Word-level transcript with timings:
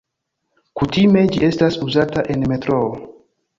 Kutime 0.79 1.23
ĝi 1.35 1.45
estas 1.49 1.79
uzata 1.89 2.27
en 2.37 2.49
metroo. 2.55 2.91